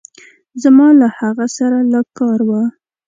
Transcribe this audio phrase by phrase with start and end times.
[0.63, 2.63] زما له هغه سره لږ کار وه.